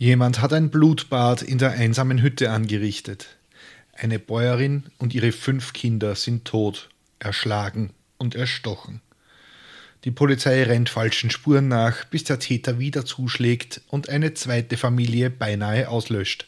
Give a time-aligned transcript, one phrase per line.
[0.00, 3.36] Jemand hat ein Blutbad in der einsamen Hütte angerichtet.
[3.92, 6.88] Eine Bäuerin und ihre fünf Kinder sind tot,
[7.18, 9.02] erschlagen und erstochen.
[10.04, 15.28] Die Polizei rennt falschen Spuren nach, bis der Täter wieder zuschlägt und eine zweite Familie
[15.28, 16.46] beinahe auslöscht.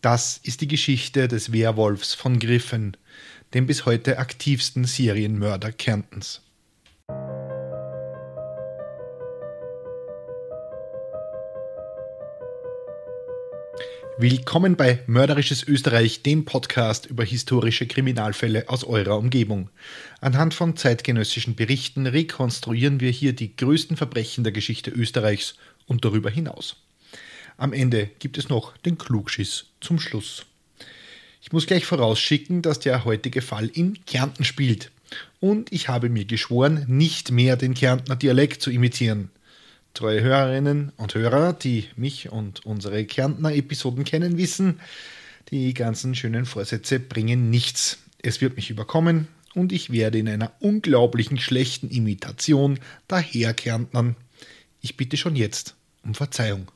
[0.00, 2.96] Das ist die Geschichte des Werwolfs von Griffen,
[3.52, 6.40] dem bis heute aktivsten Serienmörder Kärntens.
[14.22, 19.70] Willkommen bei Mörderisches Österreich, dem Podcast über historische Kriminalfälle aus eurer Umgebung.
[20.20, 25.54] Anhand von zeitgenössischen Berichten rekonstruieren wir hier die größten Verbrechen der Geschichte Österreichs
[25.86, 26.76] und darüber hinaus.
[27.56, 30.44] Am Ende gibt es noch den Klugschiss zum Schluss.
[31.40, 34.90] Ich muss gleich vorausschicken, dass der heutige Fall in Kärnten spielt.
[35.40, 39.30] Und ich habe mir geschworen, nicht mehr den Kärntner Dialekt zu imitieren.
[39.94, 44.80] Treue Hörerinnen und Hörer, die mich und unsere Kärntner-Episoden kennen, wissen,
[45.50, 47.98] die ganzen schönen Vorsätze bringen nichts.
[48.22, 54.16] Es wird mich überkommen und ich werde in einer unglaublichen schlechten Imitation daherkärntnern.
[54.80, 56.70] Ich bitte schon jetzt um Verzeihung.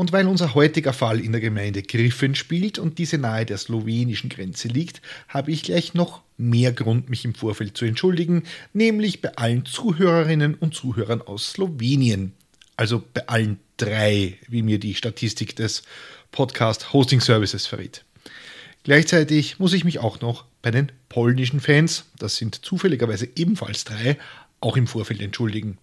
[0.00, 4.30] Und weil unser heutiger Fall in der Gemeinde Griffen spielt und diese nahe der slowenischen
[4.30, 9.36] Grenze liegt, habe ich gleich noch mehr Grund, mich im Vorfeld zu entschuldigen, nämlich bei
[9.36, 12.32] allen Zuhörerinnen und Zuhörern aus Slowenien.
[12.76, 15.82] Also bei allen drei, wie mir die Statistik des
[16.32, 18.02] Podcast Hosting Services verrät.
[18.84, 24.16] Gleichzeitig muss ich mich auch noch bei den polnischen Fans, das sind zufälligerweise ebenfalls drei,
[24.60, 25.76] auch im Vorfeld entschuldigen.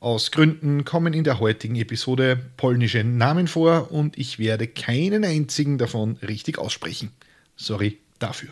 [0.00, 5.78] Aus Gründen kommen in der heutigen Episode polnische Namen vor und ich werde keinen einzigen
[5.78, 7.10] davon richtig aussprechen.
[7.56, 8.50] Sorry dafür.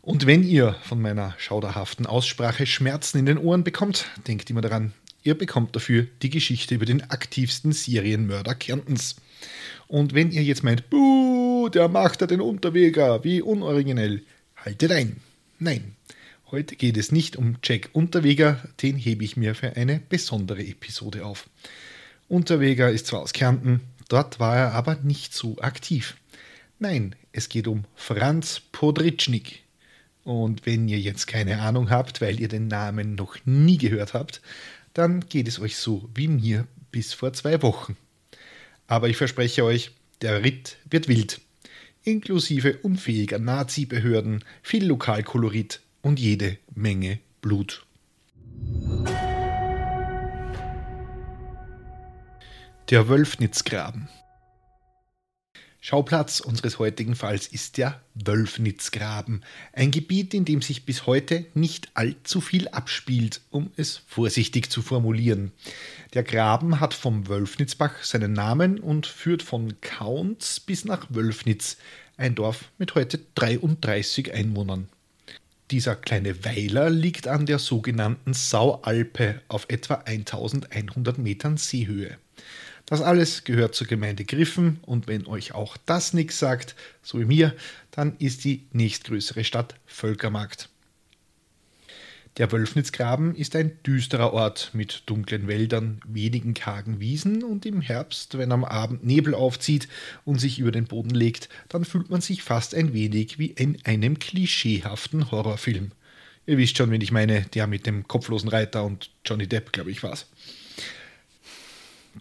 [0.00, 4.92] Und wenn ihr von meiner schauderhaften Aussprache Schmerzen in den Ohren bekommt, denkt immer daran,
[5.22, 9.16] ihr bekommt dafür die Geschichte über den aktivsten Serienmörder Kärntens.
[9.86, 14.22] Und wenn ihr jetzt meint, buh, der macht ja den Unterweger, wie unoriginell,
[14.56, 15.16] haltet ein.
[15.58, 15.96] Nein,
[16.54, 21.26] Heute geht es nicht um Jack Unterweger, den hebe ich mir für eine besondere Episode
[21.26, 21.48] auf.
[22.28, 26.14] Unterweger ist zwar aus Kärnten, dort war er aber nicht so aktiv.
[26.78, 29.64] Nein, es geht um Franz Podritschnik.
[30.22, 34.40] Und wenn ihr jetzt keine Ahnung habt, weil ihr den Namen noch nie gehört habt,
[34.92, 37.96] dann geht es euch so wie mir bis vor zwei Wochen.
[38.86, 39.90] Aber ich verspreche euch,
[40.22, 41.40] der Ritt wird wild.
[42.04, 47.84] Inklusive unfähiger Nazi-Behörden, viel Lokalkolorit, und jede Menge Blut.
[52.90, 54.08] Der Wölfnitzgraben.
[55.80, 61.90] Schauplatz unseres heutigen Falls ist der Wölfnitzgraben, ein Gebiet, in dem sich bis heute nicht
[61.94, 65.52] allzu viel abspielt, um es vorsichtig zu formulieren.
[66.14, 71.76] Der Graben hat vom Wölfnitzbach seinen Namen und führt von Kaunz bis nach Wölfnitz,
[72.16, 74.88] ein Dorf mit heute 33 Einwohnern.
[75.70, 82.18] Dieser kleine Weiler liegt an der sogenannten Saualpe auf etwa 1100 Metern Seehöhe.
[82.86, 87.24] Das alles gehört zur Gemeinde Griffen und wenn euch auch das nichts sagt, so wie
[87.24, 87.54] mir,
[87.90, 90.68] dann ist die nächstgrößere Stadt Völkermarkt.
[92.36, 98.36] Der Wölfnitzgraben ist ein düsterer Ort mit dunklen Wäldern, wenigen kargen Wiesen und im Herbst,
[98.36, 99.86] wenn am Abend Nebel aufzieht
[100.24, 103.78] und sich über den Boden legt, dann fühlt man sich fast ein wenig wie in
[103.84, 105.92] einem klischeehaften Horrorfilm.
[106.46, 109.92] Ihr wisst schon, wen ich meine, der mit dem kopflosen Reiter und Johnny Depp, glaube
[109.92, 110.26] ich, war's.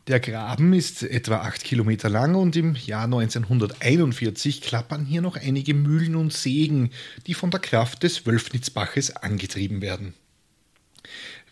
[0.07, 5.75] Der Graben ist etwa acht Kilometer lang und im Jahr 1941 klappern hier noch einige
[5.75, 6.91] Mühlen und Sägen,
[7.27, 10.13] die von der Kraft des Wölfnitzbaches angetrieben werden.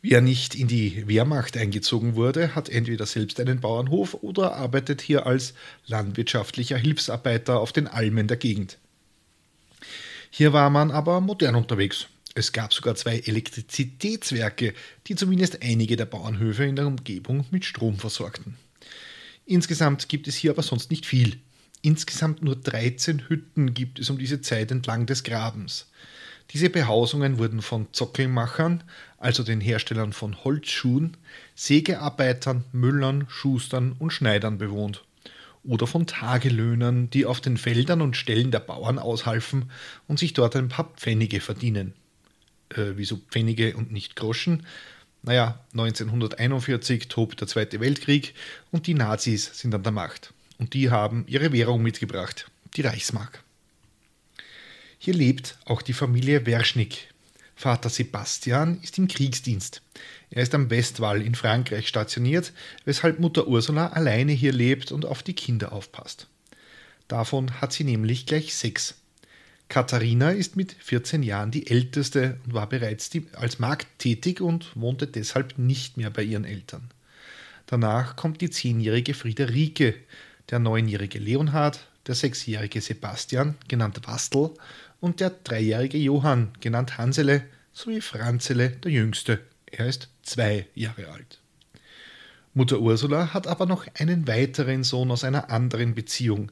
[0.02, 5.28] Wer nicht in die Wehrmacht eingezogen wurde, hat entweder selbst einen Bauernhof oder arbeitet hier
[5.28, 5.54] als
[5.86, 8.80] landwirtschaftlicher Hilfsarbeiter auf den Almen der Gegend.
[10.32, 12.08] Hier war man aber modern unterwegs.
[12.34, 14.74] Es gab sogar zwei Elektrizitätswerke,
[15.08, 18.56] die zumindest einige der Bauernhöfe in der Umgebung mit Strom versorgten.
[19.46, 21.40] Insgesamt gibt es hier aber sonst nicht viel.
[21.82, 25.88] Insgesamt nur 13 Hütten gibt es um diese Zeit entlang des Grabens.
[26.52, 28.84] Diese Behausungen wurden von Zockelmachern,
[29.18, 31.18] also den Herstellern von Holzschuhen,
[31.56, 35.04] Sägearbeitern, Müllern, Schustern und Schneidern bewohnt.
[35.64, 39.70] Oder von Tagelöhnern, die auf den Feldern und Ställen der Bauern aushalfen
[40.08, 41.94] und sich dort ein paar Pfennige verdienen
[42.78, 44.66] äh, wieso Pfennige und nicht Groschen.
[45.24, 48.34] Naja, 1941 tobt der Zweite Weltkrieg
[48.72, 50.34] und die Nazis sind an der Macht.
[50.58, 53.44] Und die haben ihre Währung mitgebracht, die Reichsmark.
[54.98, 57.08] Hier lebt auch die Familie Werschnick.
[57.56, 59.82] Vater Sebastian ist im Kriegsdienst.
[60.32, 62.54] Er ist am Westwall in Frankreich stationiert,
[62.86, 66.28] weshalb Mutter Ursula alleine hier lebt und auf die Kinder aufpasst.
[67.08, 69.01] Davon hat sie nämlich gleich sechs.
[69.72, 74.76] Katharina ist mit 14 Jahren die älteste und war bereits die, als Magd tätig und
[74.76, 76.92] wohnte deshalb nicht mehr bei ihren Eltern.
[77.68, 79.96] Danach kommt die zehnjährige Friederike,
[80.50, 84.50] der neunjährige Leonhard, der sechsjährige Sebastian, genannt Wastel,
[85.00, 89.40] und der dreijährige Johann, genannt Hansele, sowie Franzele, der jüngste.
[89.68, 91.40] Er ist zwei Jahre alt.
[92.54, 96.52] Mutter Ursula hat aber noch einen weiteren Sohn aus einer anderen Beziehung,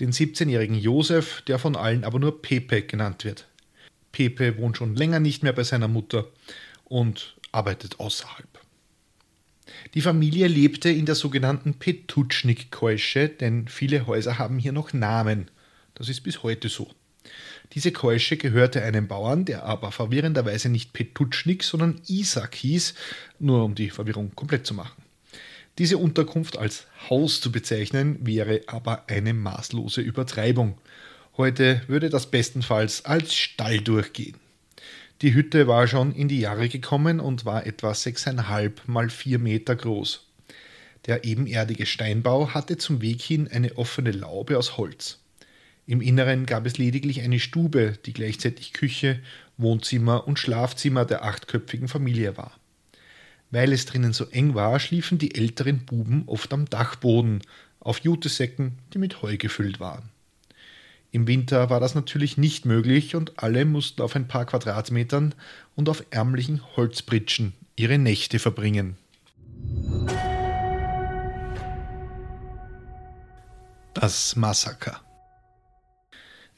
[0.00, 3.46] den 17-jährigen Josef, der von allen aber nur Pepe genannt wird.
[4.12, 6.26] Pepe wohnt schon länger nicht mehr bei seiner Mutter
[6.84, 8.46] und arbeitet außerhalb.
[9.94, 15.50] Die Familie lebte in der sogenannten Petutschnik-Keusche, denn viele Häuser haben hier noch Namen.
[15.94, 16.90] Das ist bis heute so.
[17.74, 22.94] Diese Keusche gehörte einem Bauern, der aber verwirrenderweise nicht Petutschnik, sondern Isaac hieß,
[23.38, 25.02] nur um die Verwirrung komplett zu machen.
[25.78, 30.76] Diese Unterkunft als Haus zu bezeichnen, wäre aber eine maßlose Übertreibung.
[31.36, 34.34] Heute würde das bestenfalls als Stall durchgehen.
[35.22, 39.76] Die Hütte war schon in die Jahre gekommen und war etwa 6,5 mal 4 Meter
[39.76, 40.26] groß.
[41.06, 45.20] Der ebenerdige Steinbau hatte zum Weg hin eine offene Laube aus Holz.
[45.86, 49.20] Im Inneren gab es lediglich eine Stube, die gleichzeitig Küche,
[49.56, 52.58] Wohnzimmer und Schlafzimmer der achtköpfigen Familie war.
[53.50, 57.40] Weil es drinnen so eng war, schliefen die älteren Buben oft am Dachboden,
[57.80, 60.10] auf Jutesäcken, die mit Heu gefüllt waren.
[61.10, 65.34] Im Winter war das natürlich nicht möglich und alle mussten auf ein paar Quadratmetern
[65.74, 68.96] und auf ärmlichen Holzpritschen ihre Nächte verbringen.
[73.94, 75.00] Das Massaker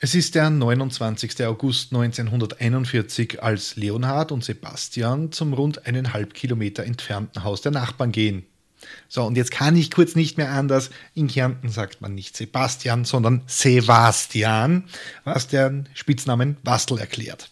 [0.03, 1.45] es ist der 29.
[1.45, 8.47] August 1941, als Leonhard und Sebastian zum rund eineinhalb Kilometer entfernten Haus der Nachbarn gehen.
[9.09, 10.89] So, und jetzt kann ich kurz nicht mehr anders.
[11.13, 14.85] In Kärnten sagt man nicht Sebastian, sondern Sebastian,
[15.25, 17.51] was den Spitznamen Wastel erklärt.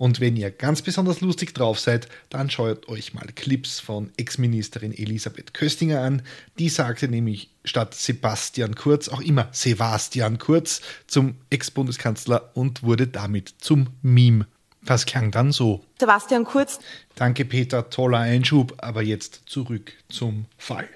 [0.00, 4.96] Und wenn ihr ganz besonders lustig drauf seid, dann schaut euch mal Clips von Ex-Ministerin
[4.96, 6.22] Elisabeth Köstinger an.
[6.58, 13.52] Die sagte nämlich statt Sebastian Kurz auch immer Sebastian Kurz zum Ex-Bundeskanzler und wurde damit
[13.58, 14.46] zum Meme.
[14.80, 15.84] Das klang dann so.
[15.98, 16.78] Sebastian Kurz.
[17.14, 18.76] Danke, Peter, toller Einschub.
[18.78, 20.88] Aber jetzt zurück zum Fall.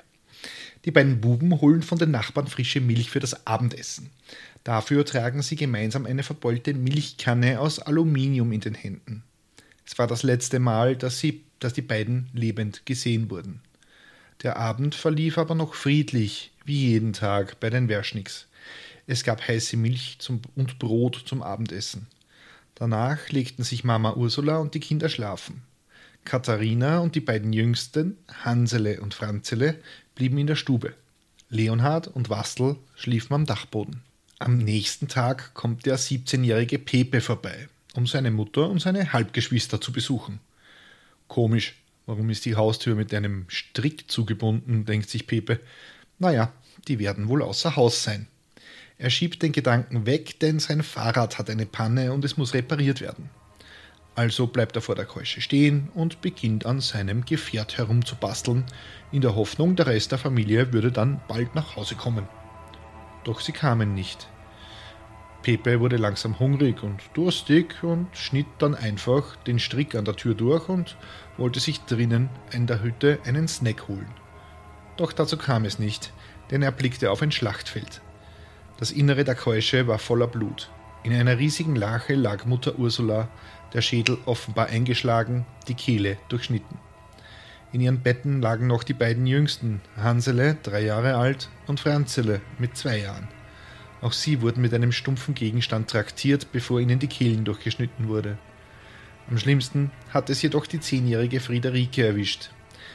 [0.87, 4.09] Die beiden Buben holen von den Nachbarn frische Milch für das Abendessen.
[4.65, 9.23] Dafür tragen sie gemeinsam eine verbeulte Milchkanne aus Aluminium in den Händen.
[9.87, 13.61] Es war das letzte Mal, dass, sie, dass die beiden lebend gesehen wurden.
[14.43, 18.47] Der Abend verlief aber noch friedlich, wie jeden Tag bei den Werschnicks.
[19.07, 22.07] Es gab heiße Milch zum, und Brot zum Abendessen.
[22.75, 25.63] Danach legten sich Mama Ursula und die Kinder schlafen.
[26.25, 29.79] Katharina und die beiden Jüngsten, Hansele und Franzele,
[30.15, 30.95] blieben in der Stube.
[31.51, 34.01] Leonhard und Wastel schliefen am Dachboden.
[34.41, 39.93] Am nächsten Tag kommt der 17-jährige Pepe vorbei, um seine Mutter und seine Halbgeschwister zu
[39.93, 40.41] besuchen.
[41.29, 41.77] Komisch,
[42.07, 45.61] warum ist die Haustür mit einem Strick zugebunden, denkt sich Pepe.
[46.19, 46.53] Naja,
[46.89, 48.27] die werden wohl außer Haus sein.
[48.99, 53.01] Er schiebt den Gedanken weg, denn sein Fahrrad hat eine Panne und es muss repariert
[53.01, 53.31] werden.
[54.17, 58.65] Also bleibt er vor der Keusche stehen und beginnt an seinem Gefährt herumzubasteln,
[59.13, 62.29] in der Hoffnung, der Rest der Familie würde dann bald nach Hause kommen.
[63.25, 64.29] Doch sie kamen nicht.
[65.43, 70.35] Pepe wurde langsam hungrig und durstig und schnitt dann einfach den Strick an der Tür
[70.35, 70.97] durch und
[71.37, 74.11] wollte sich drinnen in der Hütte einen Snack holen.
[74.97, 76.13] Doch dazu kam es nicht,
[76.51, 78.01] denn er blickte auf ein Schlachtfeld.
[78.79, 80.71] Das Innere der Keusche war voller Blut.
[81.03, 83.29] In einer riesigen Lache lag Mutter Ursula,
[83.75, 86.79] der Schädel offenbar eingeschlagen, die Kehle durchschnitten.
[87.75, 92.77] In ihren Betten lagen noch die beiden Jüngsten, Hansele, drei Jahre alt, und Franzele mit
[92.77, 93.27] zwei Jahren.
[94.01, 98.39] Auch sie wurden mit einem stumpfen Gegenstand traktiert, bevor ihnen die Kehlen durchgeschnitten wurde.
[99.29, 102.51] Am schlimmsten hat es jedoch die zehnjährige Friederike erwischt.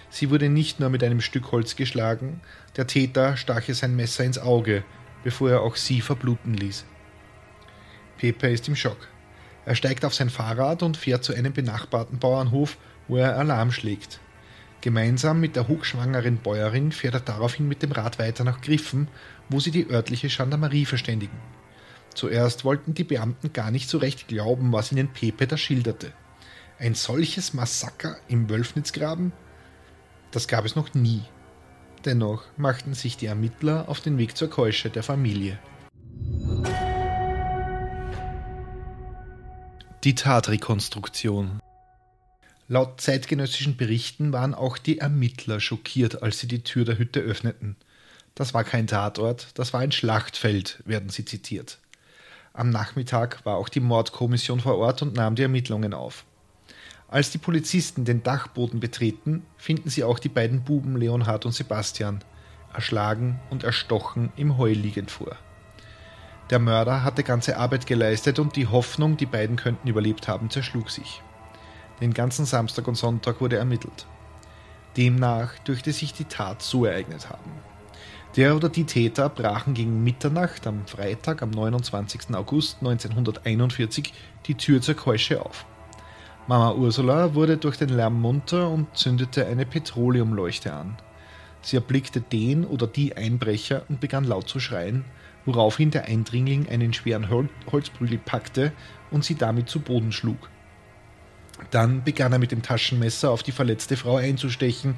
[0.09, 2.39] Sie wurde nicht nur mit einem Stück Holz geschlagen,
[2.77, 4.86] der Täter stach ihr sein Messer ins Auge,
[5.25, 6.86] bevor er auch sie verbluten ließ.
[8.17, 9.09] Pepe ist im Schock.
[9.65, 12.77] Er steigt auf sein Fahrrad und fährt zu einem benachbarten Bauernhof,
[13.09, 14.21] wo er Alarm schlägt.
[14.81, 19.09] Gemeinsam mit der hochschwangeren Bäuerin fährt er daraufhin mit dem Rad weiter nach Griffen,
[19.50, 21.38] wo sie die örtliche Gendarmerie verständigen.
[22.13, 26.13] Zuerst wollten die Beamten gar nicht so recht glauben, was ihnen Pepe da schilderte.
[26.79, 29.33] Ein solches Massaker im Wölfnitzgraben?
[30.31, 31.24] Das gab es noch nie.
[32.05, 35.59] Dennoch machten sich die Ermittler auf den Weg zur Keusche der Familie.
[40.05, 41.59] Die Tatrekonstruktion
[42.71, 47.75] Laut zeitgenössischen Berichten waren auch die Ermittler schockiert, als sie die Tür der Hütte öffneten.
[48.35, 51.79] Das war kein Tatort, das war ein Schlachtfeld, werden sie zitiert.
[52.53, 56.25] Am Nachmittag war auch die Mordkommission vor Ort und nahm die Ermittlungen auf.
[57.07, 62.23] Als die Polizisten den Dachboden betreten, finden sie auch die beiden Buben Leonhard und Sebastian,
[62.71, 65.35] erschlagen und erstochen im Heu liegend vor.
[66.51, 70.91] Der Mörder hatte ganze Arbeit geleistet und die Hoffnung, die beiden könnten überlebt haben, zerschlug
[70.91, 71.23] sich.
[72.01, 74.06] Den ganzen Samstag und Sonntag wurde ermittelt.
[74.98, 77.51] Demnach dürfte sich die Tat so ereignet haben.
[78.36, 82.36] Der oder die Täter brachen gegen Mitternacht am Freitag, am 29.
[82.36, 84.13] August 1941,
[84.46, 85.65] die Tür zur Keusche auf.
[86.48, 90.98] Mama Ursula wurde durch den Lärm munter und zündete eine Petroleumleuchte an.
[91.62, 95.06] Sie erblickte den oder die Einbrecher und begann laut zu schreien,
[95.46, 97.29] woraufhin der Eindringling einen schweren
[97.72, 98.72] Holzprügel packte
[99.12, 100.50] und sie damit zu Boden schlug.
[101.72, 104.96] Dann begann er mit dem Taschenmesser auf die verletzte Frau einzustechen,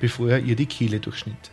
[0.00, 1.50] bevor er ihr die Kehle durchschnitt.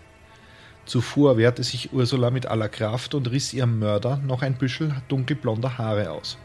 [0.86, 5.78] Zuvor wehrte sich Ursula mit aller Kraft und riss ihrem Mörder noch ein Büschel dunkelblonder
[5.78, 6.38] Haare aus.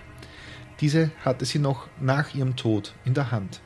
[0.81, 3.61] Diese hatte sie noch nach ihrem Tod in der Hand.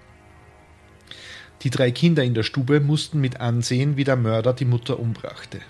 [1.62, 5.60] Die drei Kinder in der Stube mussten mit ansehen, wie der Mörder die Mutter umbrachte.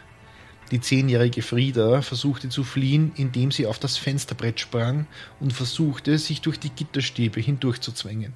[0.70, 5.06] Die zehnjährige Frieda versuchte zu fliehen, indem sie auf das Fensterbrett sprang
[5.40, 8.34] und versuchte, sich durch die Gitterstäbe hindurchzuzwängen.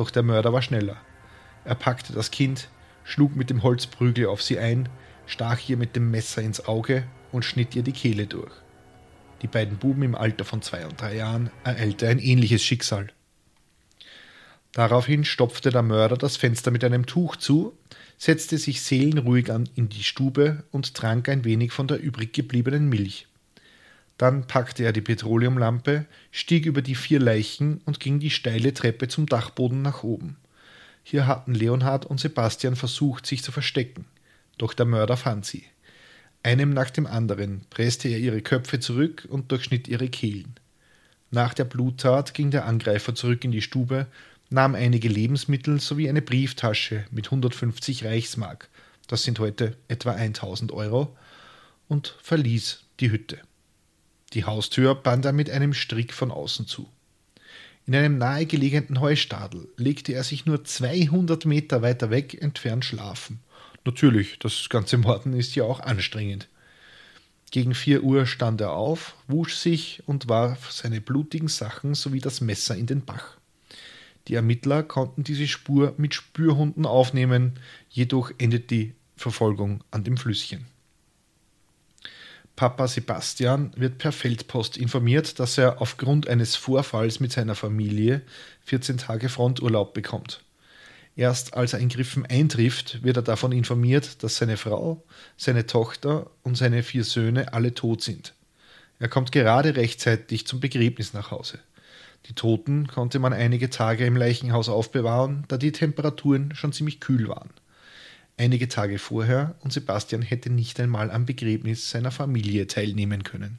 [0.00, 0.96] Doch der Mörder war schneller.
[1.66, 2.70] Er packte das Kind,
[3.04, 4.88] schlug mit dem Holzprügel auf sie ein,
[5.26, 8.50] stach ihr mit dem Messer ins Auge und schnitt ihr die Kehle durch.
[9.42, 13.08] Die beiden Buben im Alter von zwei und drei Jahren ereilte ein ähnliches Schicksal.
[14.72, 17.76] Daraufhin stopfte der Mörder das Fenster mit einem Tuch zu,
[18.16, 22.88] setzte sich seelenruhig an in die Stube und trank ein wenig von der übrig gebliebenen
[22.88, 23.28] Milch.
[24.20, 29.08] Dann packte er die Petroleumlampe, stieg über die vier Leichen und ging die steile Treppe
[29.08, 30.36] zum Dachboden nach oben.
[31.02, 34.04] Hier hatten Leonhard und Sebastian versucht, sich zu verstecken,
[34.58, 35.64] doch der Mörder fand sie.
[36.42, 40.54] Einem nach dem anderen presste er ihre Köpfe zurück und durchschnitt ihre Kehlen.
[41.30, 44.06] Nach der Bluttat ging der Angreifer zurück in die Stube,
[44.50, 48.68] nahm einige Lebensmittel sowie eine Brieftasche mit 150 Reichsmark,
[49.08, 51.16] das sind heute etwa 1000 Euro,
[51.88, 53.38] und verließ die Hütte.
[54.32, 56.88] Die Haustür band er mit einem Strick von außen zu.
[57.86, 63.40] In einem nahegelegenen Heustadel legte er sich nur 200 Meter weiter weg entfernt schlafen.
[63.84, 66.48] Natürlich, das ganze Morden ist ja auch anstrengend.
[67.50, 72.40] Gegen 4 Uhr stand er auf, wusch sich und warf seine blutigen Sachen sowie das
[72.40, 73.38] Messer in den Bach.
[74.28, 77.58] Die Ermittler konnten diese Spur mit Spürhunden aufnehmen,
[77.88, 80.66] jedoch endet die Verfolgung an dem Flüsschen.
[82.60, 88.20] Papa Sebastian wird per Feldpost informiert, dass er aufgrund eines Vorfalls mit seiner Familie
[88.66, 90.44] 14 Tage Fronturlaub bekommt.
[91.16, 95.02] Erst als er in Griffen eintrifft, wird er davon informiert, dass seine Frau,
[95.38, 98.34] seine Tochter und seine vier Söhne alle tot sind.
[98.98, 101.60] Er kommt gerade rechtzeitig zum Begräbnis nach Hause.
[102.26, 107.26] Die Toten konnte man einige Tage im Leichenhaus aufbewahren, da die Temperaturen schon ziemlich kühl
[107.26, 107.48] waren
[108.40, 113.58] einige Tage vorher und Sebastian hätte nicht einmal am Begräbnis seiner Familie teilnehmen können.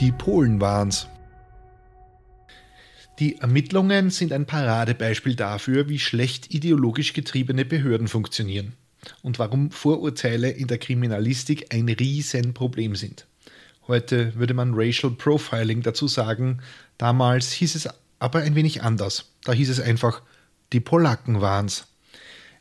[0.00, 1.06] Die Polen waren's.
[3.18, 8.72] Die Ermittlungen sind ein Paradebeispiel dafür, wie schlecht ideologisch getriebene Behörden funktionieren
[9.20, 13.26] und warum Vorurteile in der Kriminalistik ein Riesenproblem sind.
[13.86, 16.60] Heute würde man Racial Profiling dazu sagen,
[16.96, 19.30] damals hieß es aber ein wenig anders.
[19.44, 20.22] Da hieß es einfach
[20.72, 21.86] die Polacken waren's.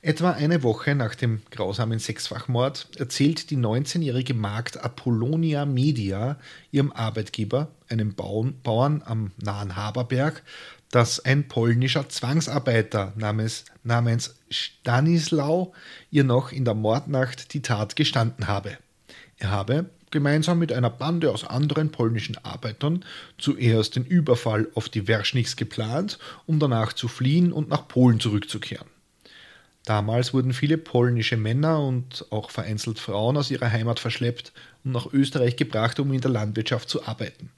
[0.03, 6.37] Etwa eine Woche nach dem grausamen Sechsfachmord erzählt die 19-jährige Magd Apollonia Media
[6.71, 10.41] ihrem Arbeitgeber, einem Bauern am nahen Haberberg,
[10.89, 15.73] dass ein polnischer Zwangsarbeiter namens, namens Stanislau
[16.09, 18.77] ihr noch in der Mordnacht die Tat gestanden habe.
[19.37, 23.03] Er habe, gemeinsam mit einer Bande aus anderen polnischen Arbeitern
[23.37, 28.87] zuerst den Überfall auf die Werschniks geplant, um danach zu fliehen und nach Polen zurückzukehren.
[29.85, 34.53] Damals wurden viele polnische Männer und auch vereinzelt Frauen aus ihrer Heimat verschleppt
[34.83, 37.49] und nach Österreich gebracht, um in der Landwirtschaft zu arbeiten.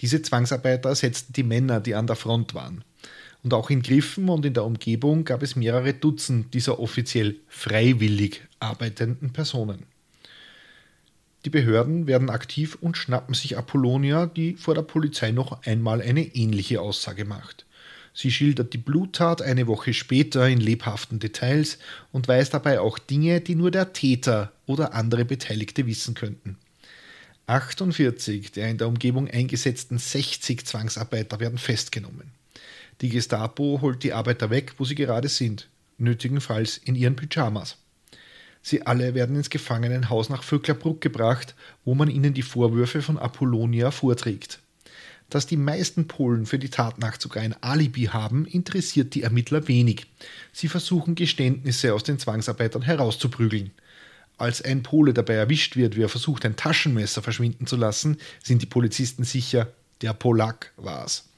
[0.00, 2.84] Diese Zwangsarbeiter ersetzten die Männer, die an der Front waren.
[3.42, 8.42] Und auch in Griffen und in der Umgebung gab es mehrere Dutzend dieser offiziell freiwillig
[8.60, 9.86] arbeitenden Personen.
[11.46, 16.34] Die Behörden werden aktiv und schnappen sich Apollonia, die vor der Polizei noch einmal eine
[16.34, 17.66] ähnliche Aussage macht.
[18.12, 21.78] Sie schildert die Bluttat eine Woche später in lebhaften Details
[22.10, 26.58] und weiß dabei auch Dinge, die nur der Täter oder andere Beteiligte wissen könnten.
[27.46, 32.32] 48 der in der Umgebung eingesetzten 60 Zwangsarbeiter werden festgenommen.
[33.02, 37.76] Die Gestapo holt die Arbeiter weg, wo sie gerade sind, nötigenfalls in ihren Pyjamas.
[38.68, 41.54] Sie alle werden ins Gefangenenhaus nach Vöcklerbruck gebracht,
[41.84, 44.58] wo man ihnen die Vorwürfe von Apollonia vorträgt.
[45.30, 50.06] Dass die meisten Polen für die Tatnacht sogar ein Alibi haben, interessiert die Ermittler wenig.
[50.52, 53.70] Sie versuchen Geständnisse aus den Zwangsarbeitern herauszuprügeln.
[54.36, 58.62] Als ein Pole dabei erwischt wird, wie er versucht, ein Taschenmesser verschwinden zu lassen, sind
[58.62, 59.68] die Polizisten sicher,
[60.02, 61.28] der Polak war's.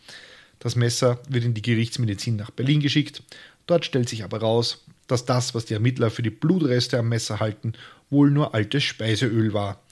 [0.60, 3.22] Das Messer wird in die Gerichtsmedizin nach Berlin geschickt.
[3.66, 7.40] Dort stellt sich aber raus, dass das, was die Ermittler für die Blutreste am Messer
[7.40, 7.72] halten,
[8.10, 9.82] wohl nur altes Speiseöl war.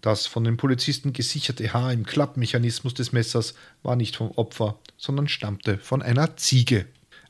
[0.00, 5.28] Das von den Polizisten gesicherte Haar im Klappmechanismus des Messers war nicht vom Opfer, sondern
[5.28, 6.86] stammte von einer Ziege.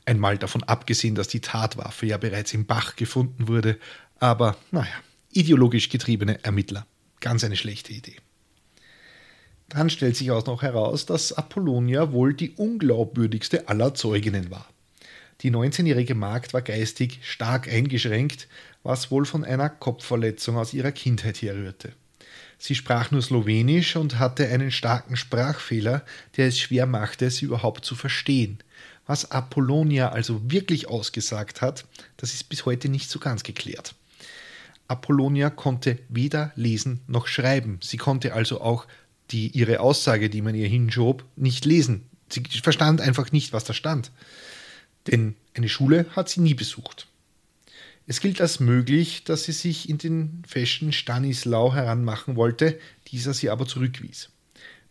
[0.07, 3.79] Einmal davon abgesehen, dass die Tatwaffe ja bereits im Bach gefunden wurde,
[4.19, 4.95] aber naja,
[5.33, 6.87] ideologisch getriebene Ermittler.
[7.21, 8.17] Ganz eine schlechte Idee.
[9.69, 14.67] Dann stellt sich auch noch heraus, dass Apollonia wohl die unglaubwürdigste aller Zeuginnen war.
[15.43, 18.47] Die 19-jährige Magd war geistig stark eingeschränkt,
[18.85, 21.93] was wohl von einer Kopfverletzung aus ihrer Kindheit herrührte.
[22.59, 26.05] Sie sprach nur Slowenisch und hatte einen starken Sprachfehler,
[26.37, 28.59] der es schwer machte, sie überhaupt zu verstehen.
[29.05, 31.87] Was Apollonia also wirklich ausgesagt hat,
[32.19, 33.97] das ist bis heute nicht so ganz geklärt.
[34.87, 37.81] Apollonia konnte weder lesen noch schreiben.
[37.83, 38.87] Sie konnte also auch
[39.33, 42.07] die, ihre Aussage, die man ihr hinschob, nicht lesen.
[42.31, 44.13] Sie verstand einfach nicht, was da stand.
[45.07, 47.09] Denn eine Schule hat sie nie besucht.
[48.07, 52.79] Es gilt als möglich, dass sie sich in den feschen Stanislau heranmachen wollte,
[53.09, 54.31] dieser sie aber zurückwies.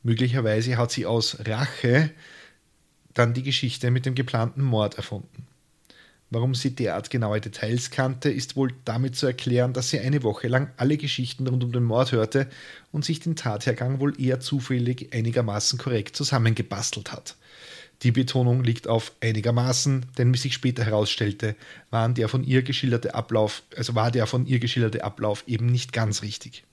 [0.04, 2.12] Möglicherweise hat sie aus Rache
[3.14, 5.48] dann die Geschichte mit dem geplanten Mord erfunden.
[6.30, 10.48] Warum sie derart genaue Details kannte, ist wohl damit zu erklären, dass sie eine Woche
[10.48, 12.50] lang alle Geschichten rund um den Mord hörte
[12.94, 17.36] und sich den Tathergang wohl eher zufällig einigermaßen korrekt zusammengebastelt hat.
[18.04, 21.56] Die Betonung liegt auf einigermaßen, denn wie sich später herausstellte,
[21.92, 25.94] waren der von ihr geschilderte Ablauf, also war der von ihr geschilderte Ablauf eben nicht
[25.94, 26.64] ganz richtig.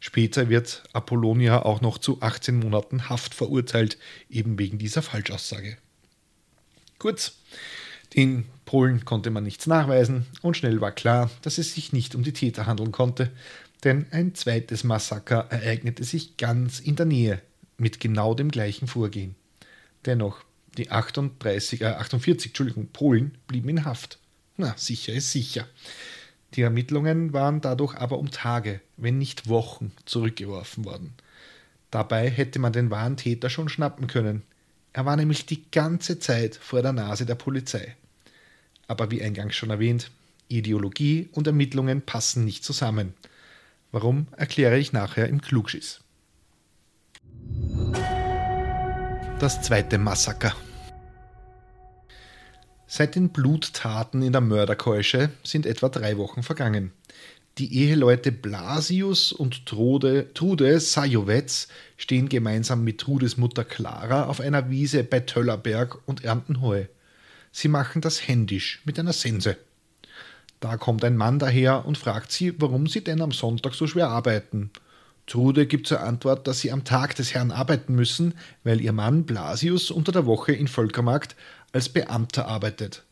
[0.00, 3.98] Später wird Apollonia auch noch zu 18 Monaten Haft verurteilt,
[4.30, 5.76] eben wegen dieser Falschaussage.
[6.98, 7.34] Kurz,
[8.16, 12.22] den Polen konnte man nichts nachweisen und schnell war klar, dass es sich nicht um
[12.22, 13.30] die Täter handeln konnte,
[13.84, 17.42] denn ein zweites Massaker ereignete sich ganz in der Nähe
[17.76, 19.34] mit genau dem gleichen Vorgehen.
[20.06, 20.42] Dennoch
[20.76, 24.18] die 38, äh, 48 Entschuldigung, Polen blieben in Haft.
[24.56, 25.66] Na, sicher ist sicher.
[26.54, 31.14] Die Ermittlungen waren dadurch aber um Tage, wenn nicht Wochen, zurückgeworfen worden.
[31.90, 34.42] Dabei hätte man den wahren Täter schon schnappen können.
[34.92, 37.96] Er war nämlich die ganze Zeit vor der Nase der Polizei.
[38.88, 40.10] Aber wie eingangs schon erwähnt,
[40.48, 43.14] Ideologie und Ermittlungen passen nicht zusammen.
[43.92, 46.00] Warum erkläre ich nachher im Klugschiss.
[49.40, 50.54] Das zweite Massaker.
[52.86, 56.92] Seit den Bluttaten in der Mörderkeusche sind etwa drei Wochen vergangen.
[57.56, 64.68] Die Eheleute Blasius und Trude, Trude Sajowetz stehen gemeinsam mit Trudes Mutter Clara auf einer
[64.68, 66.84] Wiese bei Töllerberg und ernten Heu.
[67.50, 69.56] Sie machen das händisch mit einer Sense.
[70.60, 74.08] Da kommt ein Mann daher und fragt sie, warum sie denn am Sonntag so schwer
[74.08, 74.70] arbeiten.
[75.30, 79.26] Trude gibt zur Antwort, dass sie am Tag des Herrn arbeiten müssen, weil ihr Mann
[79.26, 81.36] Blasius unter der Woche in Völkermarkt
[81.70, 83.04] als Beamter arbeitet.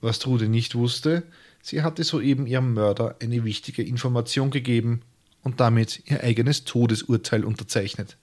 [0.00, 1.24] Was Trude nicht wusste,
[1.60, 5.02] sie hatte soeben ihrem Mörder eine wichtige Information gegeben
[5.42, 8.16] und damit ihr eigenes Todesurteil unterzeichnet.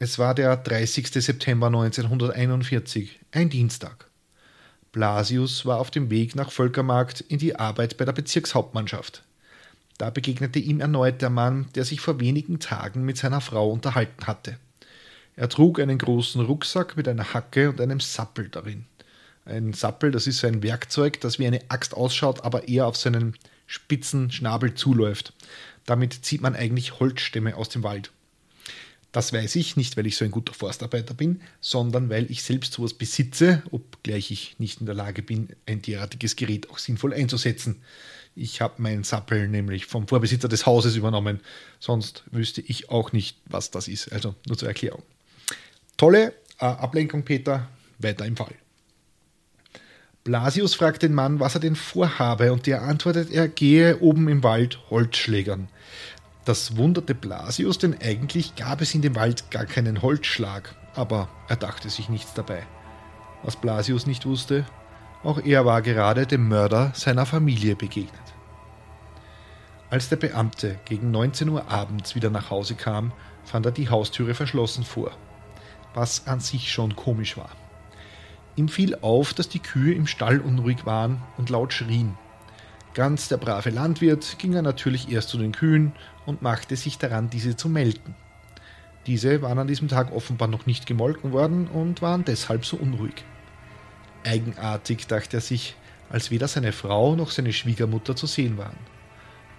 [0.00, 1.06] Es war der 30.
[1.12, 4.10] September 1941, ein Dienstag.
[4.90, 9.22] Blasius war auf dem Weg nach Völkermarkt in die Arbeit bei der Bezirkshauptmannschaft.
[10.00, 14.26] Da begegnete ihm erneut der Mann, der sich vor wenigen Tagen mit seiner Frau unterhalten
[14.26, 14.56] hatte.
[15.36, 18.86] Er trug einen großen Rucksack mit einer Hacke und einem Sappel darin.
[19.44, 22.96] Ein Sappel, das ist so ein Werkzeug, das wie eine Axt ausschaut, aber eher auf
[22.96, 23.34] seinen
[23.66, 25.34] spitzen Schnabel zuläuft.
[25.84, 28.10] Damit zieht man eigentlich Holzstämme aus dem Wald.
[29.12, 32.72] Das weiß ich nicht, weil ich so ein guter Forstarbeiter bin, sondern weil ich selbst
[32.72, 37.82] sowas besitze, obgleich ich nicht in der Lage bin, ein derartiges Gerät auch sinnvoll einzusetzen.
[38.40, 41.40] Ich habe meinen Sappel nämlich vom Vorbesitzer des Hauses übernommen.
[41.78, 44.10] Sonst wüsste ich auch nicht, was das ist.
[44.12, 45.02] Also nur zur Erklärung.
[45.98, 47.68] Tolle äh, Ablenkung, Peter.
[47.98, 48.54] Weiter im Fall.
[50.24, 54.42] Blasius fragt den Mann, was er denn vorhabe, und der antwortet, er gehe oben im
[54.42, 55.68] Wald Holzschlägern.
[56.46, 61.56] Das wunderte Blasius, denn eigentlich gab es in dem Wald gar keinen Holzschlag, aber er
[61.56, 62.66] dachte sich nichts dabei.
[63.42, 64.64] Was Blasius nicht wusste,
[65.22, 68.29] auch er war gerade dem Mörder seiner Familie begegnet.
[69.90, 73.12] Als der Beamte gegen 19 Uhr abends wieder nach Hause kam,
[73.44, 75.10] fand er die Haustüre verschlossen vor,
[75.94, 77.50] was an sich schon komisch war.
[78.54, 82.16] Ihm fiel auf, dass die Kühe im Stall unruhig waren und laut schrien.
[82.94, 85.92] Ganz der brave Landwirt ging er natürlich erst zu den Kühen
[86.24, 88.14] und machte sich daran, diese zu melken.
[89.08, 93.24] Diese waren an diesem Tag offenbar noch nicht gemolken worden und waren deshalb so unruhig.
[94.24, 95.74] Eigenartig, dachte er sich,
[96.10, 98.76] als weder seine Frau noch seine Schwiegermutter zu sehen waren.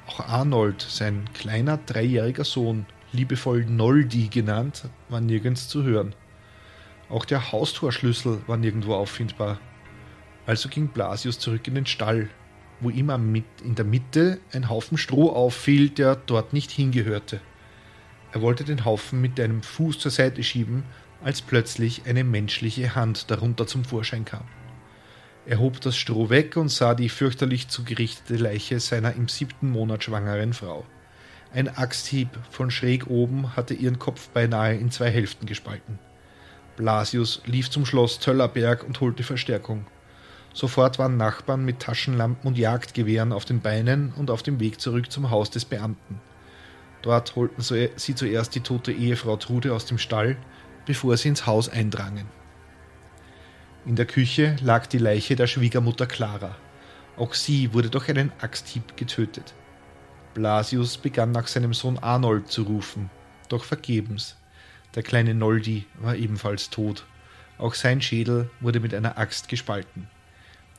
[0.07, 6.15] Auch Arnold, sein kleiner dreijähriger Sohn, liebevoll Noldi genannt, war nirgends zu hören.
[7.09, 9.59] Auch der Haustorschlüssel war nirgendwo auffindbar.
[10.45, 12.29] Also ging Blasius zurück in den Stall,
[12.79, 13.09] wo ihm
[13.63, 17.41] in der Mitte ein Haufen Stroh auffiel, der dort nicht hingehörte.
[18.31, 20.83] Er wollte den Haufen mit einem Fuß zur Seite schieben,
[21.23, 24.45] als plötzlich eine menschliche Hand darunter zum Vorschein kam.
[25.45, 30.03] Er hob das Stroh weg und sah die fürchterlich zugerichtete Leiche seiner im siebten Monat
[30.03, 30.85] schwangeren Frau.
[31.53, 35.99] Ein Axthieb von schräg oben hatte ihren Kopf beinahe in zwei Hälften gespalten.
[36.77, 39.85] Blasius lief zum Schloss Töllerberg und holte Verstärkung.
[40.53, 45.11] Sofort waren Nachbarn mit Taschenlampen und Jagdgewehren auf den Beinen und auf dem Weg zurück
[45.11, 46.21] zum Haus des Beamten.
[47.01, 50.37] Dort holten sie zuerst die tote Ehefrau Trude aus dem Stall,
[50.85, 52.40] bevor sie ins Haus eindrangen.
[53.83, 56.55] In der Küche lag die Leiche der Schwiegermutter Clara.
[57.17, 59.55] Auch sie wurde durch einen Axthieb getötet.
[60.35, 63.09] Blasius begann nach seinem Sohn Arnold zu rufen,
[63.49, 64.37] doch vergebens.
[64.93, 67.05] Der kleine Noldi war ebenfalls tot.
[67.57, 70.07] Auch sein Schädel wurde mit einer Axt gespalten.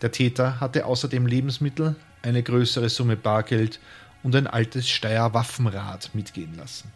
[0.01, 3.81] Der Täter hatte außerdem Lebensmittel, eine größere Summe Bargeld
[4.23, 6.93] und ein altes Steyr Waffenrad mitgehen lassen.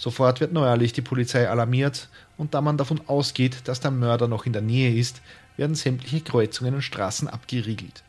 [0.00, 2.08] Sofort wird neuerlich die Polizei alarmiert
[2.38, 5.20] und da man davon ausgeht, dass der Mörder noch in der Nähe ist,
[5.58, 8.02] werden sämtliche Kreuzungen und Straßen abgeriegelt.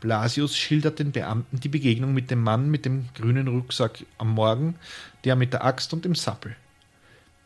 [0.00, 4.74] Blasius schildert den Beamten die Begegnung mit dem Mann mit dem grünen Rucksack am Morgen,
[5.22, 6.56] der mit der Axt und dem Sappel.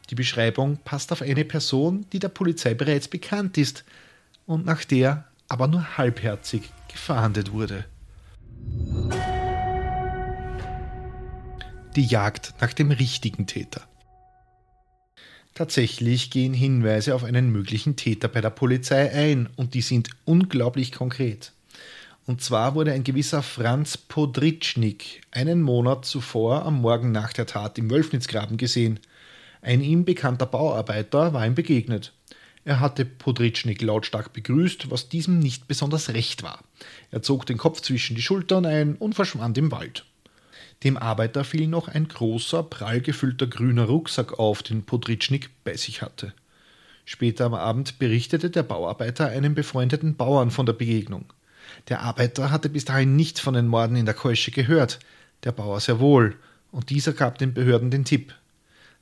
[0.08, 3.84] Die Beschreibung passt auf eine Person, die der Polizei bereits bekannt ist
[4.46, 7.84] und nach der aber nur halbherzig gefahndet wurde.
[11.96, 13.82] Die Jagd nach dem richtigen Täter.
[15.54, 20.90] Tatsächlich gehen Hinweise auf einen möglichen Täter bei der Polizei ein und die sind unglaublich
[20.90, 21.52] konkret.
[22.26, 27.78] Und zwar wurde ein gewisser Franz Podritschnik einen Monat zuvor am Morgen nach der Tat
[27.78, 28.98] im Wölfnitzgraben gesehen.
[29.62, 32.12] Ein ihm bekannter Bauarbeiter war ihm begegnet.
[32.64, 36.64] Er hatte Podritschnik lautstark begrüßt, was diesem nicht besonders recht war.
[37.12, 40.04] Er zog den Kopf zwischen die Schultern ein und verschwand im Wald.
[40.82, 46.02] Dem Arbeiter fiel noch ein großer, prall gefüllter grüner Rucksack auf, den Podritschnik bei sich
[46.02, 46.34] hatte.
[47.06, 51.32] Später am Abend berichtete der Bauarbeiter einem befreundeten Bauern von der Begegnung.
[51.88, 54.98] Der Arbeiter hatte bis dahin nichts von den Morden in der Keusche gehört,
[55.44, 56.36] der Bauer sehr wohl,
[56.72, 58.34] und dieser gab den Behörden den Tipp.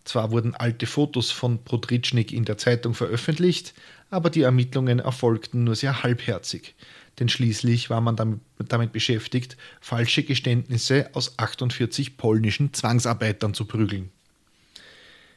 [0.05, 3.73] Zwar wurden alte Fotos von Podritschnik in der Zeitung veröffentlicht,
[4.11, 6.75] aber die Ermittlungen erfolgten nur sehr halbherzig,
[7.19, 14.11] denn schließlich war man damit, damit beschäftigt, falsche Geständnisse aus 48 polnischen Zwangsarbeitern zu prügeln.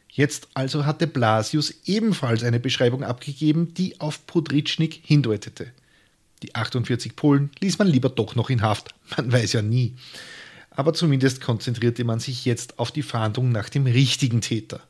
[0.10, 5.72] Jetzt also hatte Blasius ebenfalls eine Beschreibung abgegeben, die auf Podritschnik hindeutete.
[6.44, 9.96] Die 48 Polen ließ man lieber doch noch in Haft, man weiß ja nie
[10.76, 14.82] aber zumindest konzentrierte man sich jetzt auf die Fahndung nach dem richtigen Täter.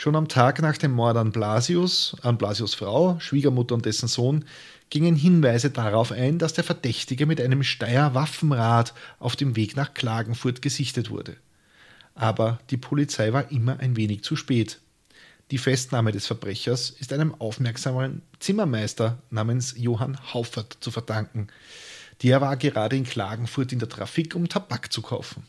[0.00, 4.44] Schon am Tag nach dem Mord an Blasius, an Blasius Frau, Schwiegermutter und dessen Sohn,
[4.90, 9.94] gingen Hinweise darauf ein, dass der Verdächtige mit einem Steyr Waffenrad auf dem Weg nach
[9.94, 11.34] Klagenfurt gesichtet wurde.
[12.14, 14.78] Aber die Polizei war immer ein wenig zu spät.
[15.50, 21.48] Die Festnahme des Verbrechers ist einem aufmerksamen Zimmermeister namens Johann Hauffert zu verdanken,
[22.22, 25.42] der war gerade in Klagenfurt in der Trafik, um Tabak zu kaufen.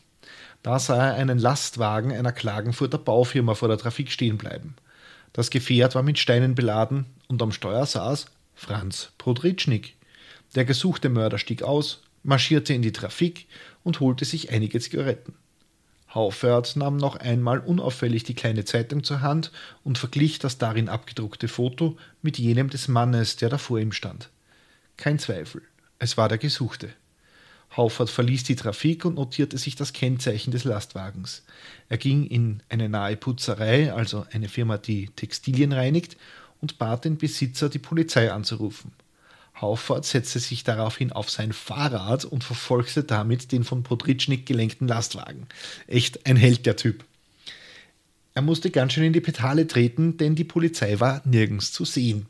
[0.62, 4.76] Da sah er einen Lastwagen einer Klagenfurter Baufirma vor der Trafik stehen bleiben.
[5.32, 9.96] Das Gefährt war mit Steinen beladen und am Steuer saß Franz Podritschnik.
[10.54, 13.46] Der gesuchte Mörder stieg aus, marschierte in die Trafik
[13.84, 15.34] und holte sich einige Zigaretten.
[16.12, 19.52] Haufert nahm noch einmal unauffällig die kleine Zeitung zur Hand
[19.84, 24.28] und verglich das darin abgedruckte Foto mit jenem des Mannes, der da vor ihm stand.
[24.96, 25.62] Kein Zweifel.
[26.00, 26.90] Es war der Gesuchte.
[27.76, 31.44] Haufert verließ die Trafik und notierte sich das Kennzeichen des Lastwagens.
[31.88, 36.16] Er ging in eine nahe Putzerei, also eine Firma, die Textilien reinigt,
[36.60, 38.92] und bat den Besitzer, die Polizei anzurufen.
[39.60, 45.46] Haufert setzte sich daraufhin auf sein Fahrrad und verfolgte damit den von Podritschnik gelenkten Lastwagen.
[45.86, 47.04] Echt ein Held, der Typ.
[48.34, 52.26] Er musste ganz schön in die Petale treten, denn die Polizei war nirgends zu sehen.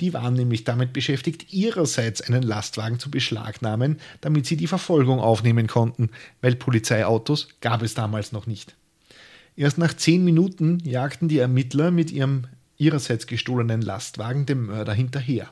[0.00, 5.66] Die waren nämlich damit beschäftigt, ihrerseits einen Lastwagen zu beschlagnahmen, damit sie die Verfolgung aufnehmen
[5.66, 8.76] konnten, weil Polizeiautos gab es damals noch nicht.
[9.56, 12.46] Erst nach zehn Minuten jagten die Ermittler mit ihrem
[12.78, 15.50] ihrerseits gestohlenen Lastwagen dem Mörder hinterher.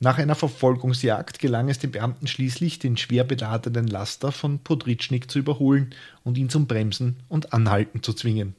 [0.00, 5.38] Nach einer Verfolgungsjagd gelang es den Beamten schließlich, den schwer beladenen Laster von Podritschnik zu
[5.38, 8.54] überholen und ihn zum Bremsen und Anhalten zu zwingen.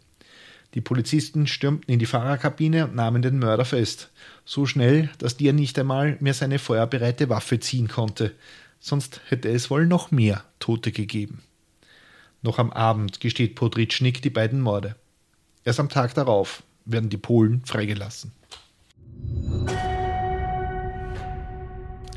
[0.76, 4.12] Die Polizisten stürmten in die Fahrerkabine und nahmen den Mörder fest.
[4.44, 8.34] So schnell, dass der nicht einmal mehr seine feuerbereite Waffe ziehen konnte.
[8.82, 11.42] Sonst hätte es wohl noch mehr Tote gegeben.
[12.42, 14.96] Noch am Abend gesteht Podritschnik die beiden Morde.
[15.64, 18.34] Erst am Tag darauf werden die Polen freigelassen.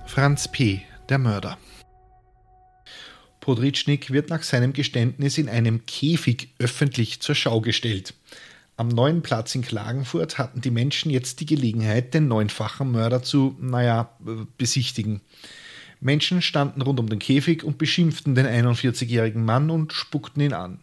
[0.04, 1.56] Franz P., der Mörder.
[3.48, 8.12] Podritschnik wird nach seinem Geständnis in einem Käfig öffentlich zur Schau gestellt.
[8.76, 13.56] Am neuen Platz in Klagenfurt hatten die Menschen jetzt die Gelegenheit, den neunfachen Mörder zu,
[13.58, 14.10] naja,
[14.58, 15.22] besichtigen.
[15.98, 20.80] Menschen standen rund um den Käfig und beschimpften den 41-jährigen Mann und spuckten ihn an.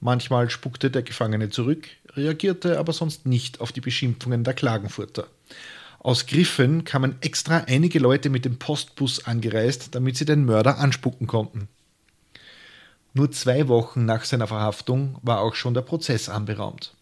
[0.00, 1.86] Manchmal spuckte der Gefangene zurück,
[2.16, 5.26] reagierte aber sonst nicht auf die Beschimpfungen der Klagenfurter.
[5.98, 11.26] Aus Griffen kamen extra einige Leute mit dem Postbus angereist, damit sie den Mörder anspucken
[11.26, 11.68] konnten.
[13.12, 16.94] Nur zwei Wochen nach seiner Verhaftung war auch schon der Prozess anberaumt,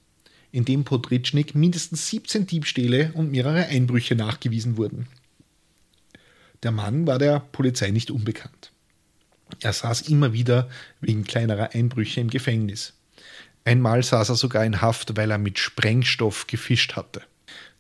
[0.51, 5.07] in dem Podritschnik mindestens 17 Diebstähle und mehrere Einbrüche nachgewiesen wurden.
[6.63, 8.73] Der Mann war der Polizei nicht unbekannt.
[9.61, 10.69] Er saß immer wieder
[11.01, 12.95] wegen kleinerer Einbrüche im Gefängnis.
[13.65, 17.23] Einmal saß er sogar in Haft, weil er mit Sprengstoff gefischt hatte.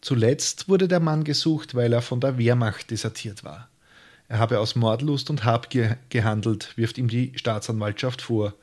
[0.01, 3.69] Zuletzt wurde der Mann gesucht, weil er von der Wehrmacht desertiert war.
[4.29, 8.55] Er habe aus Mordlust und Habgier gehandelt, wirft ihm die Staatsanwaltschaft vor.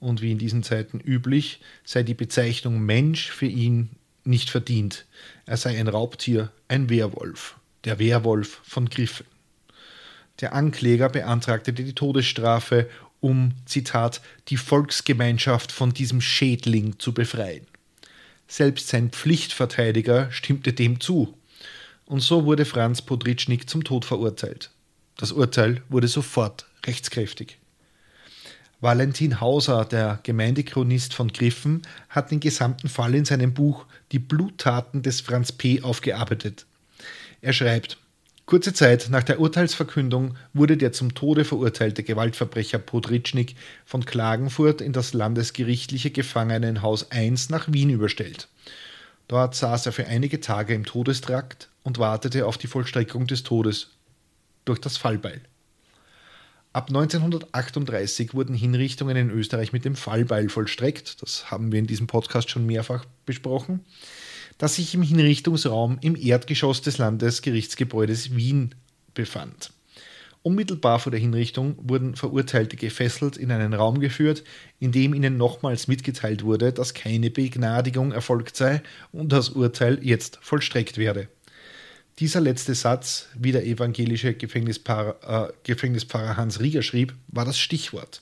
[0.00, 3.90] Und wie in diesen Zeiten üblich, sei die Bezeichnung Mensch für ihn
[4.24, 5.04] nicht verdient.
[5.44, 9.26] Er sei ein Raubtier, ein Werwolf, der Werwolf von Griffen.
[10.40, 12.88] Der Ankläger beantragte die Todesstrafe,
[13.20, 17.66] um, Zitat, die Volksgemeinschaft von diesem Schädling zu befreien.
[18.48, 21.36] Selbst sein Pflichtverteidiger stimmte dem zu.
[22.06, 24.70] Und so wurde Franz Podritschnik zum Tod verurteilt.
[25.20, 27.58] Das Urteil wurde sofort rechtskräftig.
[28.80, 35.02] Valentin Hauser, der Gemeindechronist von Griffen, hat den gesamten Fall in seinem Buch Die Bluttaten
[35.02, 35.82] des Franz P.
[35.82, 36.64] aufgearbeitet.
[37.42, 37.98] Er schreibt,
[38.46, 44.94] Kurze Zeit nach der Urteilsverkündung wurde der zum Tode verurteilte Gewaltverbrecher Podritschnik von Klagenfurt in
[44.94, 48.48] das landesgerichtliche Gefangenenhaus I nach Wien überstellt.
[49.28, 53.90] Dort saß er für einige Tage im Todestrakt und wartete auf die Vollstreckung des Todes
[54.64, 55.40] durch das Fallbeil.
[56.72, 61.20] Ab 1938 wurden Hinrichtungen in Österreich mit dem Fallbeil vollstreckt.
[61.22, 63.80] Das haben wir in diesem Podcast schon mehrfach besprochen
[64.60, 68.74] das sich im Hinrichtungsraum im Erdgeschoss des Landesgerichtsgebäudes Wien
[69.14, 69.72] befand.
[70.42, 74.44] Unmittelbar vor der Hinrichtung wurden Verurteilte gefesselt in einen Raum geführt,
[74.78, 80.38] in dem ihnen nochmals mitgeteilt wurde, dass keine Begnadigung erfolgt sei und das Urteil jetzt
[80.42, 81.28] vollstreckt werde.
[82.20, 88.20] Dieser letzte Satz, wie der evangelische Gefängnispfarrer, äh, Gefängnispfarrer Hans Rieger schrieb, war das Stichwort.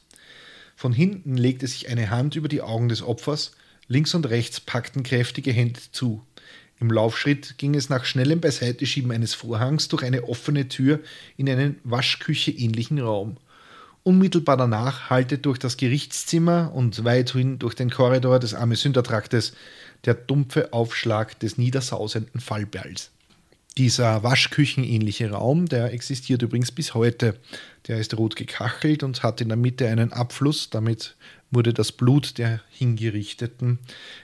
[0.76, 3.56] Von hinten legte sich eine Hand über die Augen des Opfers,
[3.88, 6.24] links und rechts packten kräftige Hände zu.
[6.78, 11.00] Im Laufschritt ging es nach schnellem Beiseiteschieben eines Vorhangs durch eine offene Tür
[11.36, 13.36] in einen Waschküche-ähnlichen Raum.
[14.04, 19.54] Unmittelbar danach hallte durch das Gerichtszimmer und weithin durch den Korridor des Armesündertraktes
[20.04, 23.10] der dumpfe Aufschlag des niedersausenden Fallballs.
[23.78, 27.38] Dieser waschküchenähnliche Raum, der existiert übrigens bis heute.
[27.86, 30.68] Der ist rot gekachelt und hat in der Mitte einen Abfluss.
[30.68, 31.14] Damit
[31.52, 33.78] wurde das Blut der Hingerichteten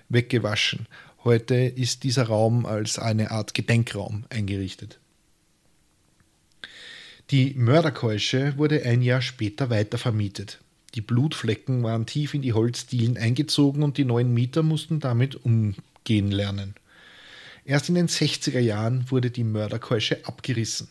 [0.09, 0.89] weggewaschen.
[1.23, 4.99] Heute ist dieser Raum als eine Art Gedenkraum eingerichtet.
[7.31, 10.59] Die Mörderkeusche wurde ein Jahr später weiter vermietet.
[10.97, 16.33] Die Blutflecken waren tief in die Holzdielen eingezogen und die neuen Mieter mussten damit umgehen
[16.33, 16.75] lernen.
[17.65, 20.89] Erst in den 60er Jahren wurde die Mörderkeusche abgerissen.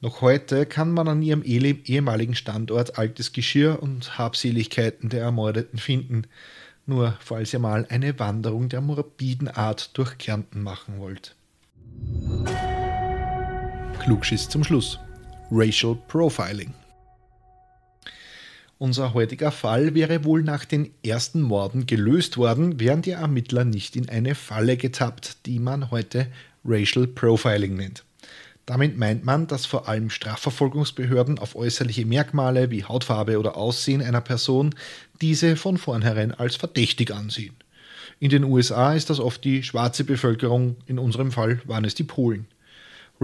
[0.00, 6.26] Noch heute kann man an ihrem ehemaligen Standort altes Geschirr und Habseligkeiten der Ermordeten finden
[6.86, 11.36] nur falls ihr mal eine Wanderung der morbiden Art durch Kärnten machen wollt.
[14.00, 14.98] Klugschiss zum Schluss.
[15.50, 16.74] Racial Profiling.
[18.82, 23.94] Unser heutiger Fall wäre wohl nach den ersten Morden gelöst worden, wären die Ermittler nicht
[23.94, 26.26] in eine Falle getappt, die man heute
[26.64, 28.02] Racial Profiling nennt.
[28.66, 34.20] Damit meint man, dass vor allem Strafverfolgungsbehörden auf äußerliche Merkmale wie Hautfarbe oder Aussehen einer
[34.20, 34.74] Person
[35.20, 37.54] diese von vornherein als verdächtig ansehen.
[38.18, 42.02] In den USA ist das oft die schwarze Bevölkerung, in unserem Fall waren es die
[42.02, 42.48] Polen.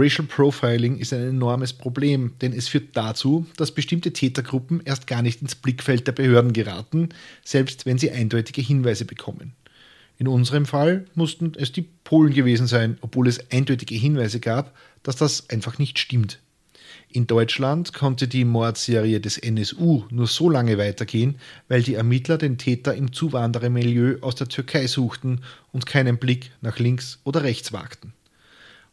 [0.00, 5.22] Racial Profiling ist ein enormes Problem, denn es führt dazu, dass bestimmte Tätergruppen erst gar
[5.22, 7.08] nicht ins Blickfeld der Behörden geraten,
[7.44, 9.54] selbst wenn sie eindeutige Hinweise bekommen.
[10.16, 15.16] In unserem Fall mussten es die Polen gewesen sein, obwohl es eindeutige Hinweise gab, dass
[15.16, 16.38] das einfach nicht stimmt.
[17.10, 22.56] In Deutschland konnte die Mordserie des NSU nur so lange weitergehen, weil die Ermittler den
[22.56, 25.40] Täter im Zuwanderermilieu aus der Türkei suchten
[25.72, 28.12] und keinen Blick nach links oder rechts wagten.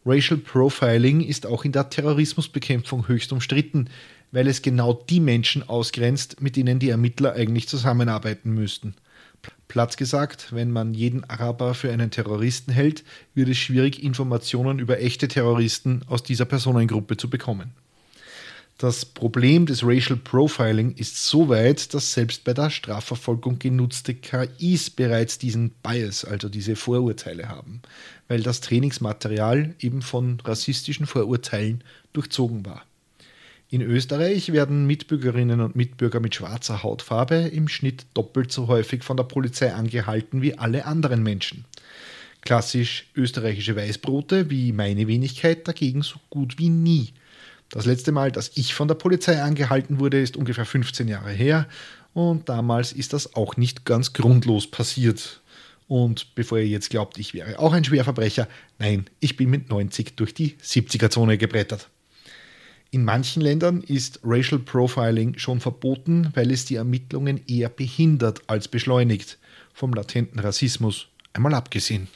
[0.05, 3.89] Racial Profiling ist auch in der Terrorismusbekämpfung höchst umstritten,
[4.31, 8.93] weil es genau die Menschen ausgrenzt, mit denen die Ermittler eigentlich zusammenarbeiten müssten.
[9.67, 14.99] Platz gesagt, wenn man jeden Araber für einen Terroristen hält, wird es schwierig, Informationen über
[14.99, 17.71] echte Terroristen aus dieser Personengruppe zu bekommen.
[18.77, 24.89] Das Problem des Racial Profiling ist so weit, dass selbst bei der Strafverfolgung genutzte KIs
[24.89, 27.81] bereits diesen Bias, also diese Vorurteile haben,
[28.27, 31.83] weil das Trainingsmaterial eben von rassistischen Vorurteilen
[32.13, 32.83] durchzogen war.
[33.69, 39.17] In Österreich werden Mitbürgerinnen und Mitbürger mit schwarzer Hautfarbe im Schnitt doppelt so häufig von
[39.17, 41.65] der Polizei angehalten wie alle anderen Menschen.
[42.41, 47.09] Klassisch österreichische Weißbrote wie meine Wenigkeit dagegen so gut wie nie.
[47.69, 51.67] Das letzte Mal, dass ich von der Polizei angehalten wurde, ist ungefähr 15 Jahre her
[52.13, 55.41] und damals ist das auch nicht ganz grundlos passiert.
[55.87, 58.47] Und bevor ihr jetzt glaubt, ich wäre auch ein Schwerverbrecher,
[58.79, 61.89] nein, ich bin mit 90 durch die 70er-Zone gebrettert.
[62.91, 68.67] In manchen Ländern ist Racial Profiling schon verboten, weil es die Ermittlungen eher behindert als
[68.67, 69.37] beschleunigt,
[69.73, 72.07] vom latenten Rassismus einmal abgesehen.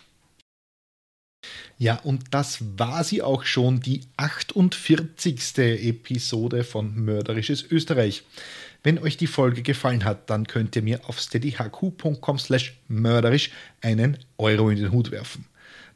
[1.77, 5.57] Ja, und das war sie auch schon, die 48.
[5.57, 8.23] Episode von Mörderisches Österreich.
[8.83, 14.17] Wenn euch die Folge gefallen hat, dann könnt ihr mir auf steadyhq.com slash mörderisch einen
[14.37, 15.45] Euro in den Hut werfen.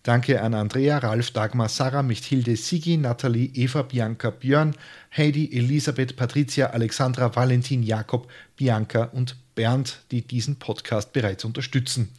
[0.04, 4.76] Danke an Andrea, Ralf, Dagmar, Sarah, Michthilde, Sigi, Nathalie, Eva, Bianca, Björn,
[5.15, 12.10] Heidi, Elisabeth, Patricia, Alexandra, Valentin, Jakob, Bianca und Bernd, die diesen Podcast bereits unterstützen.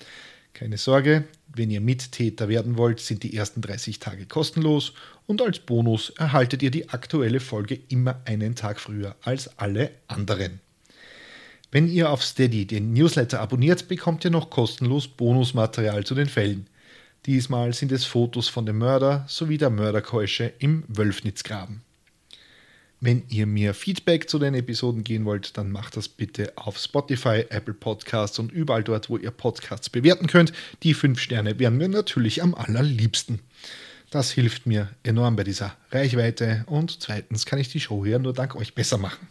[0.55, 1.25] Keine Sorge,
[1.57, 4.93] wenn ihr Mittäter werden wollt, sind die ersten 30 Tage kostenlos
[5.27, 10.61] und als Bonus erhaltet ihr die aktuelle Folge immer einen Tag früher als alle anderen.
[11.71, 16.69] Wenn ihr auf Steady den Newsletter abonniert, bekommt ihr noch kostenlos Bonusmaterial zu den Fällen.
[17.27, 21.83] Diesmal sind es Fotos von dem Mörder sowie der Mörderkeusche im Wölfnitzgraben.
[23.07, 27.45] Wenn ihr mir Feedback zu den Episoden gehen wollt, dann macht das bitte auf Spotify,
[27.51, 30.55] Apple Podcasts und überall dort, wo ihr Podcasts bewerten könnt.
[30.83, 33.41] Die fünf Sterne wären mir natürlich am allerliebsten.
[34.11, 38.33] Das hilft mir enorm bei dieser Reichweite und zweitens kann ich die Show hier nur
[38.33, 39.29] dank euch besser machen.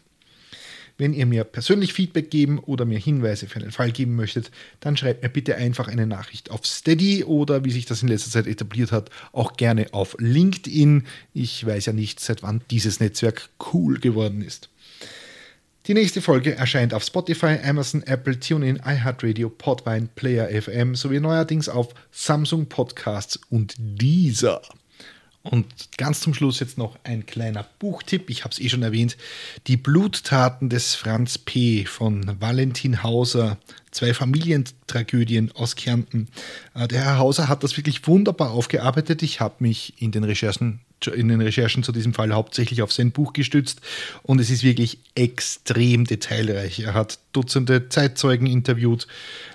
[0.97, 4.95] Wenn ihr mir persönlich Feedback geben oder mir Hinweise für einen Fall geben möchtet, dann
[4.95, 8.47] schreibt mir bitte einfach eine Nachricht auf Steady oder wie sich das in letzter Zeit
[8.47, 11.05] etabliert hat, auch gerne auf LinkedIn.
[11.33, 14.69] Ich weiß ja nicht, seit wann dieses Netzwerk cool geworden ist.
[15.87, 21.67] Die nächste Folge erscheint auf Spotify, Amazon, Apple, TuneIn, iHeartRadio, Podvine, Player FM sowie neuerdings
[21.67, 24.61] auf Samsung Podcasts und Deezer.
[25.43, 28.29] Und ganz zum Schluss jetzt noch ein kleiner Buchtipp.
[28.29, 29.17] Ich habe es eh schon erwähnt.
[29.67, 31.83] Die Bluttaten des Franz P.
[31.85, 33.57] von Valentin Hauser.
[33.91, 36.29] Zwei Familientragödien aus Kärnten.
[36.73, 39.21] Äh, der Herr Hauser hat das wirklich wunderbar aufgearbeitet.
[39.21, 40.79] Ich habe mich in den Recherchen
[41.11, 43.81] in den Recherchen zu diesem Fall hauptsächlich auf sein Buch gestützt
[44.21, 46.79] und es ist wirklich extrem detailreich.
[46.79, 49.07] Er hat Dutzende Zeitzeugen interviewt,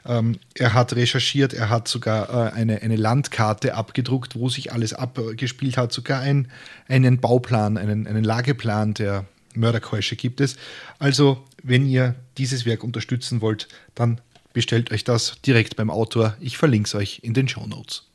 [0.05, 4.95] ähm, er hat recherchiert, er hat sogar äh, eine, eine Landkarte abgedruckt, wo sich alles
[4.95, 6.49] abgespielt hat, sogar ein,
[6.89, 10.57] einen Bauplan, einen, einen Lageplan der Mörderkeusche gibt es.
[10.99, 14.21] Also, wenn ihr dieses Werk unterstützen wollt, dann
[14.53, 16.37] bestellt euch das direkt beim Autor.
[16.41, 18.08] Ich verlinke es euch in den Show Notes.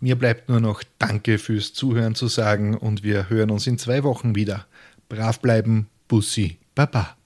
[0.00, 4.02] Mir bleibt nur noch Danke fürs Zuhören zu sagen und wir hören uns in zwei
[4.02, 4.66] Wochen wieder.
[5.10, 7.19] Brav bleiben, Bussi, Baba.